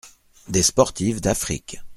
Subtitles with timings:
[0.47, 1.77] Des sportives d’Afrique.